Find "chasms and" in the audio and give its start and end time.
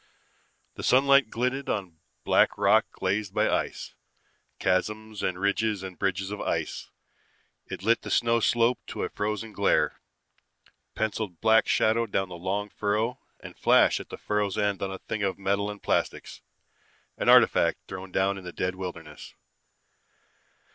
4.57-5.39